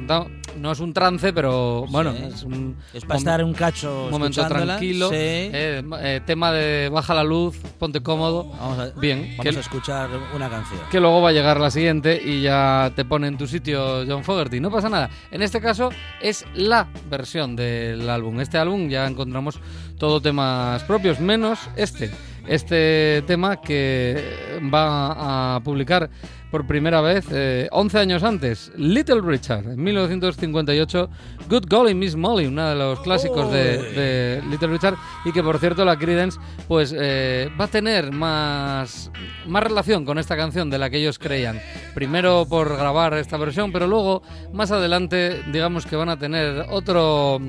[0.60, 2.24] no es un trance, pero bueno, Sí.
[2.26, 5.08] es un Es para estar un cacho un momento tranquilo.
[5.10, 5.16] Sí.
[5.16, 8.50] eh, eh, tema de baja la luz, ponte cómodo.
[8.60, 10.82] Vamos a, Bien, vamos que- a escuchar una canción.
[10.92, 14.26] que luego va a llegar la siguiente y ya te pone en tu sitio John
[14.26, 14.60] Fogerty.
[14.60, 15.10] No pasa nada.
[15.32, 18.42] En este caso es la versión del álbum.
[18.42, 19.60] Este álbum ya encontramos
[19.98, 22.12] todo temas propios, menos este.
[22.48, 26.10] Este tema que va a publicar
[26.54, 31.10] por primera vez eh, 11 años antes, Little Richard, en 1958,
[31.50, 35.58] Good Golly Miss Molly, uno de los clásicos de, de Little Richard, y que por
[35.58, 39.10] cierto la Creedence pues eh, va a tener más,
[39.48, 41.60] más relación con esta canción de la que ellos creían.
[41.96, 44.22] Primero por grabar esta versión, pero luego
[44.52, 47.42] más adelante digamos que van a tener otro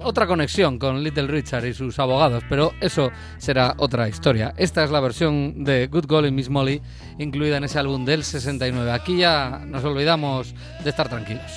[0.00, 4.54] otra conexión con Little Richard y sus abogados, pero eso será otra historia.
[4.56, 6.80] Esta es la versión de Good Golly Miss Molly
[7.18, 8.90] incluida en ese álbum del 69.
[8.92, 11.50] Aquí ya nos olvidamos de estar tranquilos.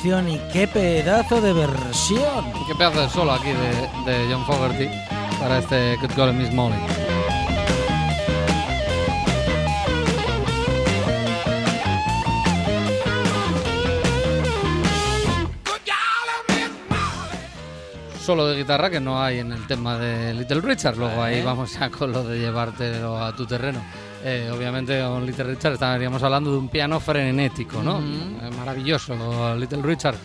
[0.00, 2.44] Canción y qué pedazo de versión.
[2.66, 4.88] Qué pedazo de solo aquí de, de John Fogerty
[5.38, 6.76] para este Good Golly Miss Molly.
[18.24, 20.96] Solo de guitarra que no hay en el tema de Little Richard.
[20.96, 23.82] Luego ahí vamos ya con lo de llevártelo a tu terreno.
[24.22, 28.00] Eh, obviamente con Little Richard estaríamos hablando de un piano frenético, ¿no?
[28.58, 30.16] Maravilloso, Little Richard.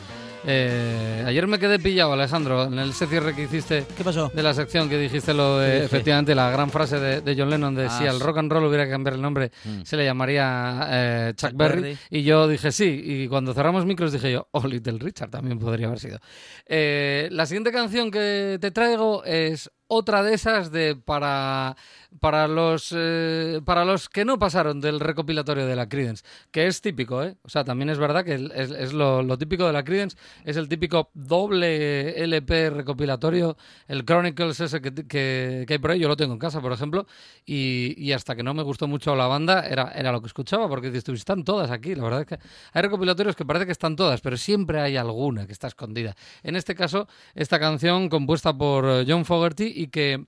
[0.47, 4.31] Eh, ayer me quedé pillado, Alejandro, en ese cierre que hiciste ¿Qué pasó?
[4.31, 7.49] de la sección que dijiste lo ¿Qué de, efectivamente, la gran frase de, de John
[7.49, 9.81] Lennon de Ah, si al rock and roll hubiera que cambiar el nombre, Mm.
[9.83, 11.81] se le llamaría eh, Chuck, Chuck Berry.
[11.81, 11.97] Berry.
[12.11, 15.87] Y yo dije sí, y cuando cerramos micros dije yo, oh, Little Richard también podría
[15.87, 16.19] haber sido.
[16.67, 21.75] Eh, la siguiente canción que te traigo es otra de esas de para
[22.19, 26.81] para los eh, para los que no pasaron del recopilatorio de la Creedence, que es
[26.81, 27.37] típico, ¿eh?
[27.43, 31.09] O sea, también es verdad que es, lo, típico de la Creedence, es el típico
[31.13, 33.57] doble LP recopilatorio,
[33.87, 37.07] el Chronicles ese que, que, hay por ahí, yo lo tengo en casa, por ejemplo,
[37.45, 40.67] y, y hasta que no me gustó mucho la banda, era, era lo que escuchaba,
[40.67, 42.39] porque están todas aquí, la verdad es que
[42.73, 46.15] hay recopilatorios que parece que están todas, pero siempre hay alguna que está escondida.
[46.43, 50.25] En este caso, esta canción compuesta por eh, John Fogerty y que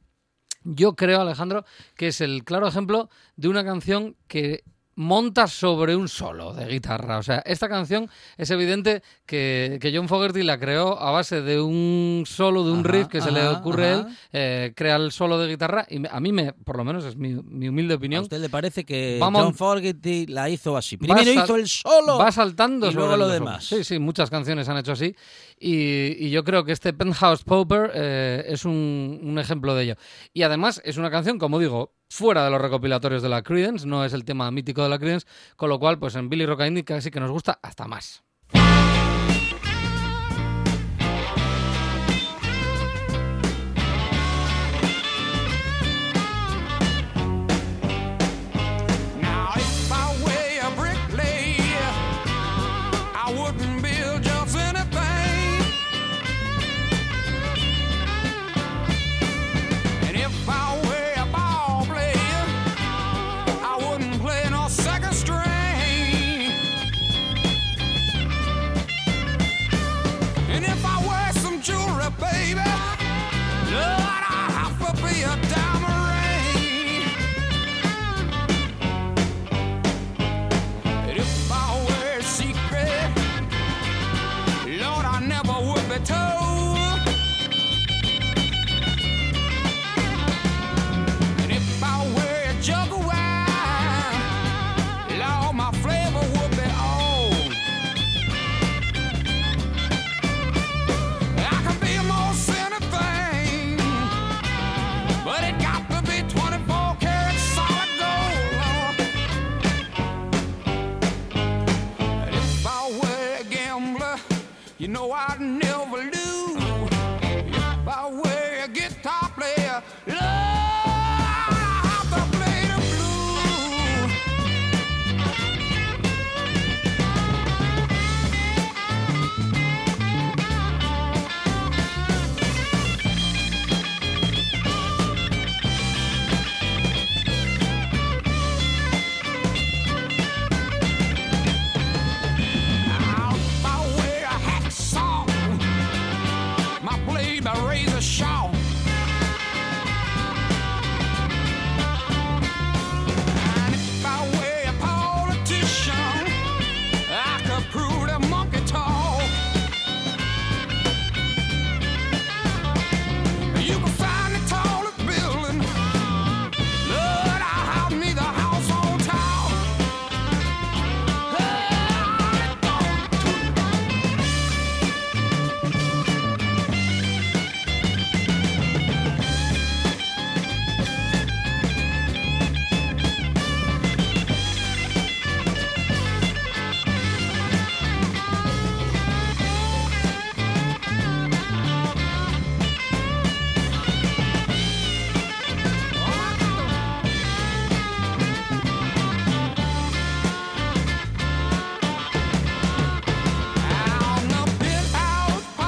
[0.63, 4.63] yo creo, Alejandro, que es el claro ejemplo de una canción que
[4.97, 7.19] monta sobre un solo de guitarra.
[7.19, 11.61] O sea, esta canción es evidente que, que John Fogerty la creó a base de
[11.61, 14.95] un solo, de un Ajá, riff que se le ajá, ocurre a él, eh, crea
[14.95, 17.93] el solo de guitarra y a mí, me, por lo menos es mi, mi humilde
[17.93, 20.97] ¿A opinión, usted le parece que Vamos- John Fogerty la hizo así?
[20.97, 23.65] Primero hizo el solo va saltando y luego lo demás.
[23.65, 25.15] Sí, sí, muchas canciones han hecho así.
[25.59, 29.95] Y, y yo creo que este Penthouse Popper eh, es un, un ejemplo de ello.
[30.33, 34.03] Y además es una canción, como digo, fuera de los recopilatorios de la Creedence, no
[34.05, 36.83] es el tema mítico de la Creedence, con lo cual, pues en Billy Rock Indie
[36.83, 38.26] casi que nos gusta hasta más.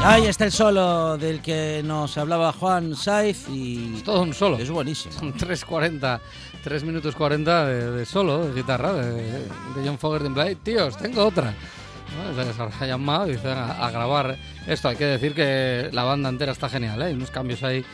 [0.10, 4.58] Ahí está el solo del que nos hablaba Juan Saiz y Es todo un solo.
[4.58, 5.14] es buenísimo.
[5.14, 6.20] Son 3.40,
[6.64, 10.56] 3 minutos 40 de, de solo, de guitarra, de, de John Fogerty.
[10.64, 11.54] Tíos, tengo otra.
[11.54, 12.44] ¿No?
[12.44, 14.36] Se les ha llamado y dicen a, a grabar
[14.66, 14.88] esto.
[14.88, 17.06] Hay que decir que la banda entera está genial, ¿eh?
[17.06, 17.86] hay unos cambios ahí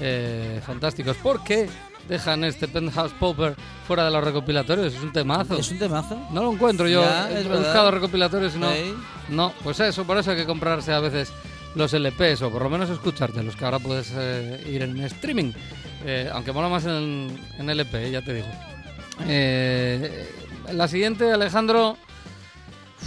[0.00, 1.16] eh, fantásticos.
[1.16, 1.68] ¿Por qué
[2.08, 3.56] dejan este Penthouse Popper
[3.88, 4.94] fuera de los recopilatorios?
[4.94, 5.58] Es un temazo.
[5.58, 6.20] ¿Es un temazo?
[6.30, 7.02] No lo encuentro yo.
[7.02, 8.70] Ya, he buscado recopilatorios y no.
[8.70, 8.94] Sí.
[9.30, 11.32] No, pues eso, por eso hay que comprarse a veces
[11.74, 15.52] los LPs o por lo menos escuchártelos, que ahora puedes eh, ir en streaming.
[16.06, 18.46] Eh, aunque mola más en, en LP, ya te digo.
[19.26, 20.28] Eh,
[20.72, 21.96] la siguiente, Alejandro.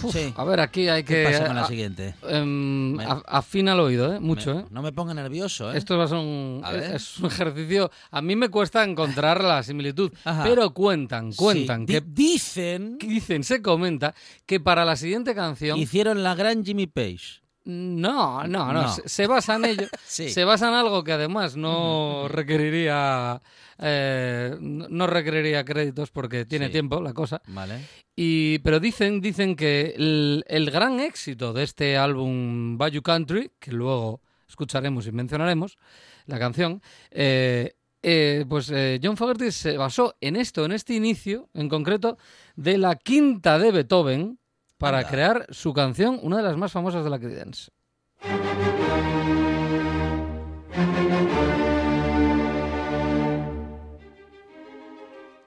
[0.04, 0.32] Uf, Sí.
[0.38, 1.24] A ver, aquí hay ¿Qué que.
[1.24, 2.14] pasa con la a- siguiente?
[2.30, 4.20] em, a- afina el oído, ¿eh?
[4.20, 4.66] Mucho, Me- ¿eh?
[4.70, 5.78] No me ponga nervioso, ¿eh?
[5.78, 7.90] Esto va a ser un, A es un ejercicio.
[8.12, 10.44] A mí me cuesta encontrar la similitud, Ajá.
[10.44, 14.14] pero cuentan, cuentan Sí, que di- dicen dicen, se comenta
[14.46, 17.42] que para la siguiente canción hicieron la gran Jimmy Page.
[17.68, 18.88] No, no, no, No.
[18.90, 19.88] Se, se basa en ello.
[20.06, 20.30] Sí.
[20.30, 23.42] Se basa en algo que además no requeriría
[23.80, 26.72] eh, no requeriría créditos porque tiene Sí.
[26.74, 27.42] tiempo la cosa.
[27.48, 27.82] Vale.
[28.16, 33.72] Y pero dicen dicen que el, el gran éxito de este álbum Bayou Country, que
[33.72, 35.78] luego escucharemos y mencionaremos
[36.26, 41.50] la canción, eh, eh, pues eh, John Fogerty se basó en esto, en este inicio,
[41.54, 42.18] en concreto,
[42.56, 44.40] de la quinta de Beethoven
[44.78, 45.10] para Anda.
[45.10, 47.72] crear su canción, una de las más famosas de la Creedence.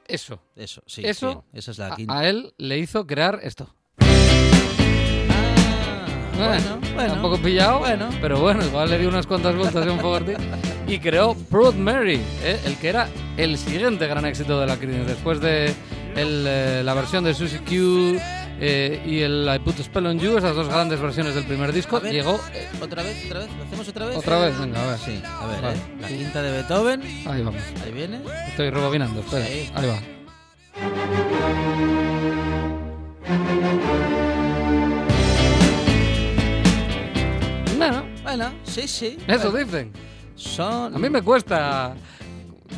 [0.07, 0.41] eso.
[0.57, 1.03] Eso, sí.
[1.05, 2.19] eso esa es la quinta.
[2.19, 3.73] a, él le hizo crear esto.
[6.43, 7.15] Ah, bueno, bueno.
[7.15, 8.09] Un poco pillado, Bueno.
[8.21, 10.33] pero bueno, igual le dio unas cuantas vueltas a un Fogerty
[10.87, 12.59] y creó Proud Mary, ¿eh?
[12.65, 15.13] el que era el siguiente gran éxito de la Creedence.
[15.13, 15.67] Después de
[16.17, 18.19] el, eh, la versión de Susie Q
[18.61, 21.73] eh, y el I Put a Spell on You, esas dos grandes versiones del primer
[21.73, 22.13] disco, ver.
[22.13, 22.41] llegó...
[22.53, 23.25] eh, ¿Otra vez?
[23.27, 23.49] ¿Otra vez?
[23.57, 24.17] ¿Lo hacemos otra vez?
[24.17, 24.99] Otra vez, venga, a ver.
[24.99, 25.77] Sí, a ver, Vale.
[25.77, 25.81] ¿eh?
[26.01, 27.03] La quinta de Beethoven.
[27.27, 27.63] ahí vamos.
[27.85, 28.21] Ahí viene.
[28.49, 29.45] Estoy rebobinando, espera.
[29.47, 29.99] Ahí va.
[37.77, 39.17] Bueno, Bueno, sí, sí.
[39.27, 39.93] eso Bueno, dicen.
[40.35, 40.95] Son.
[40.95, 41.95] A mí me cuesta.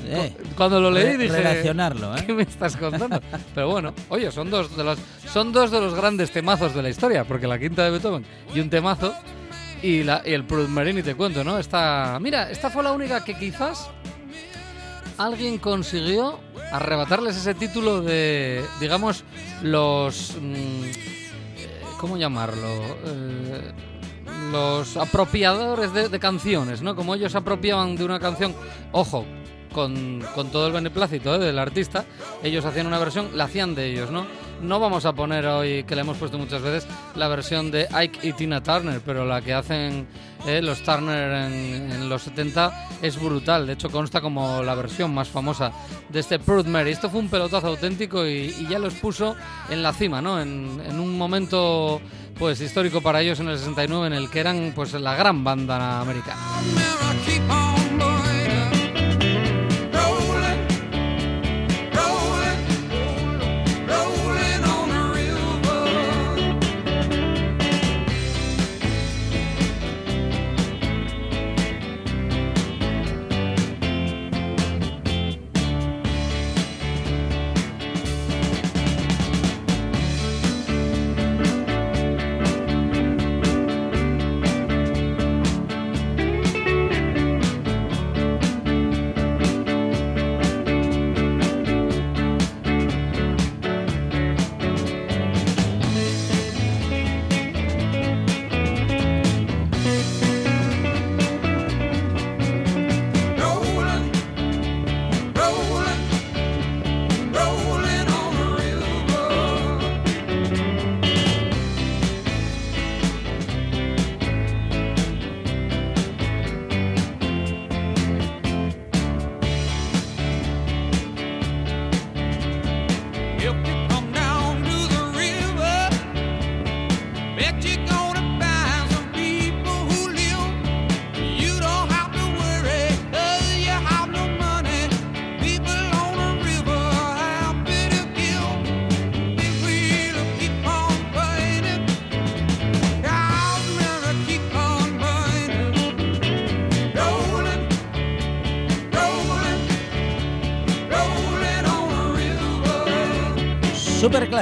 [0.05, 1.37] Eh, Cuando lo leí dije.
[1.37, 2.25] relacionarlo, ¿eh?
[2.27, 3.21] ¿Qué me estás contando?
[3.55, 4.99] Pero bueno, oye, son dos de los
[5.33, 8.25] son dos de los grandes temazos de la historia, porque la quinta de Beethoven
[8.55, 9.15] y un temazo
[9.83, 11.59] y, la, y el Proud Mary ni te cuento, ¿no?
[11.59, 13.89] Esta, mira, esta fue la única que quizás
[15.19, 16.39] alguien consiguió
[16.73, 19.25] arrebatarles ese título de, digamos,
[19.63, 22.69] los, mm, eh, ¿cómo llamarlo?
[23.07, 23.73] Eh,
[24.51, 26.95] los apropiadores de, de canciones, ¿no?
[26.95, 28.55] Como ellos apropiaban de una canción,
[28.93, 29.25] ojo,
[29.73, 31.39] con, todo el beneplácito ¿eh?
[31.39, 32.05] del artista,
[32.43, 34.27] ellos hacían una versión, la hacían de ellos, ¿no?
[34.63, 38.29] No vamos a poner hoy, que le hemos puesto muchas veces, la versión de Ike
[38.29, 40.07] y Tina Turner, pero la que hacen
[40.47, 43.67] eh, los Turner en, los 70 es brutal.
[43.67, 45.73] De hecho, consta como la versión más famosa
[46.09, 46.93] de este Proud Mary.
[46.93, 49.35] Esto fue un pelotazo auténtico y, ya los puso
[49.69, 50.41] en la cima, ¿no?
[50.41, 52.01] En, en un momento
[52.39, 56.01] pues histórico para ellos en el 69 en el que eran pues la gran banda
[56.01, 56.41] americana.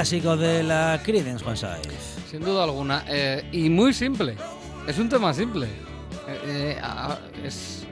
[0.01, 1.55] Clásico de la Creedence, Juan.
[1.55, 3.03] Sin duda alguna.
[3.07, 4.35] eh, y muy simple.
[4.87, 5.67] Es un tema simple.
[6.27, 6.81] Eh, eh,
[7.45, 7.85] es-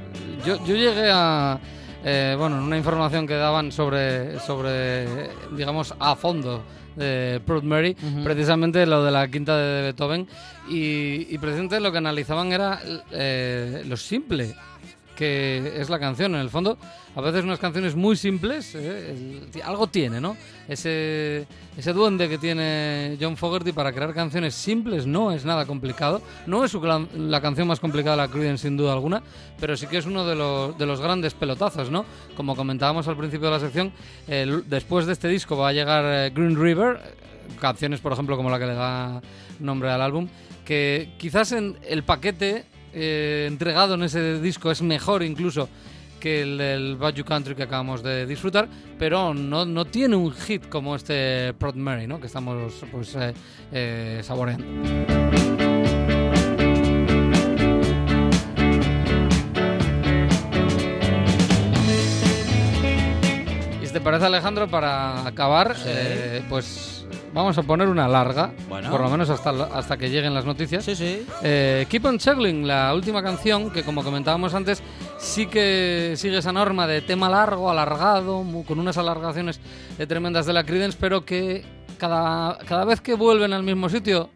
[0.43, 1.60] yo, yo llegué a.
[2.03, 6.64] eh, bueno, en una información que daban sobre, sobre digamos, a fondo
[6.95, 10.28] de Proud Mary, precisamente lo de la quinta de Beethoven,
[10.68, 12.80] y, y precisamente lo que analizaban era
[13.12, 14.55] eh, lo simple
[15.20, 16.34] que es la canción.
[16.34, 16.78] En el fondo,
[17.14, 19.12] a veces unas canciones muy simples, eh,
[19.54, 20.38] el- algo tiene, ¿no?
[20.70, 21.46] Ese,
[21.78, 26.22] ese duende que tiene John Fogerty para crear canciones simples no es nada complicado.
[26.48, 29.22] No es su la canción más complicada de la Creedence, sin duda alguna,
[29.60, 32.06] pero sí que es uno de los, de los grandes pelotazos, ¿no?
[32.38, 33.92] Como comentábamos al principio de la sección,
[34.68, 37.02] después de este disco va a llegar eh, Green River,
[37.60, 39.22] canciones, por ejemplo, como la que le da
[39.60, 40.30] nombre al álbum,
[40.64, 42.64] que quizás en el paquete
[42.94, 45.70] eh, entregado en ese disco es mejor incluso
[46.20, 48.68] que el del Bayou Country que acabamos de disfrutar,
[48.98, 52.20] pero no, no tiene un hit como este Proud Mary, ¿no?
[52.20, 53.34] que estamos pues eh,
[53.72, 54.66] eh, saboreando.
[63.82, 65.84] Y si te parece Alejandro, para acabar, Sí.
[65.88, 66.99] eh, pues
[67.34, 68.90] vamos a poner una larga, Bueno.
[68.92, 70.84] por lo menos hasta, hasta que lleguen las noticias.
[70.86, 71.26] Sí, sí.
[71.44, 74.82] Eh, Keep on Chuggling, la última canción, que como comentábamos antes,
[75.18, 79.60] sí que sigue esa norma de tema largo, alargado, con unas alargaciones
[79.98, 81.64] eh, tremendas de la Creedence, pero que
[81.98, 84.30] cada, cada vez que vuelven al mismo sitio,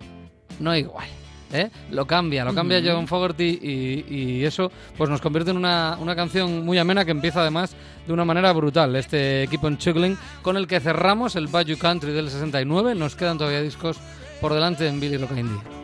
[0.60, 1.08] no igual.
[1.54, 1.70] ¿Eh?
[1.92, 2.88] lo cambia, lo cambia Ujú.
[2.90, 7.12] John Fogerty y, y eso pues nos convierte en una, una canción muy amena que
[7.12, 7.76] empieza además
[8.06, 8.96] de una manera brutal.
[8.96, 12.96] Este Keep on Chuggling con el que cerramos el Bayou Country del 69.
[12.96, 13.98] Nos quedan todavía discos
[14.42, 15.83] por delante en Billy Rock Indie.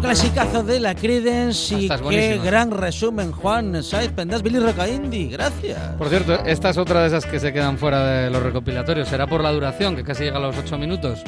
[0.00, 4.58] Otro clasicazo de la Creedence y Esta es qué gran resumen, Juan Saiz Pendas, Billy
[4.58, 5.28] Roca Indie.
[5.28, 5.78] Gracias.
[5.98, 9.08] Por cierto, esta es otra de esas que se quedan fuera de los recopilatorios.
[9.08, 11.22] Será por la duración, que casi llega a los 8 minutos.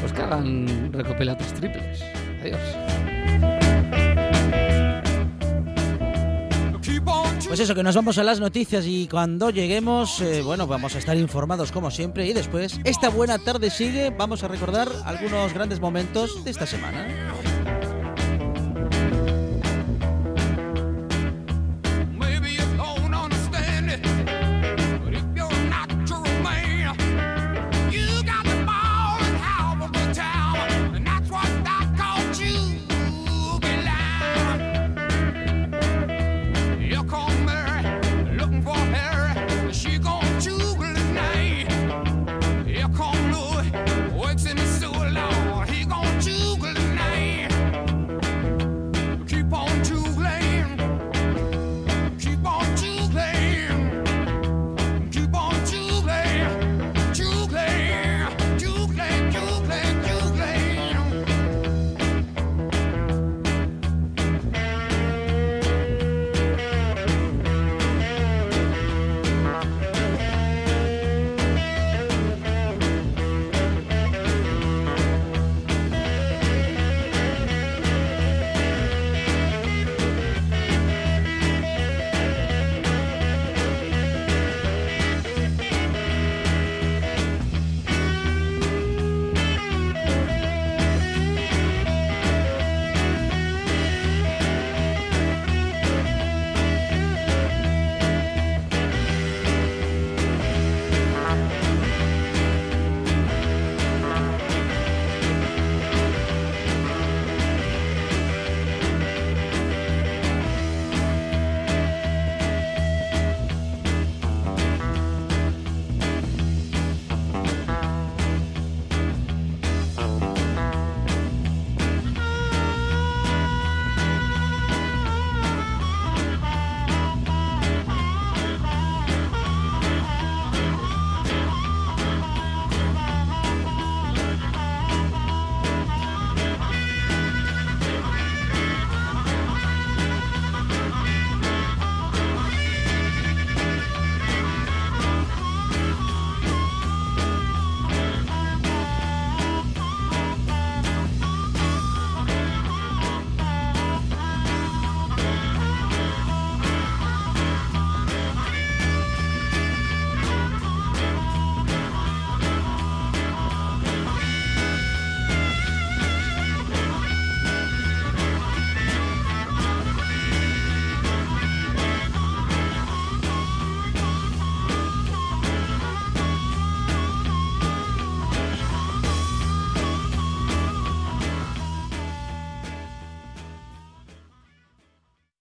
[0.00, 2.02] Pues que hagan recopilatorios triples.
[2.42, 2.58] Adiós.
[7.46, 10.98] Pues eso, que nos vamos a las noticias y cuando lleguemos, eh, bueno, vamos a
[10.98, 15.78] estar informados como siempre y después, esta buena tarde sigue, vamos a recordar algunos grandes
[15.78, 17.06] momentos de esta semana.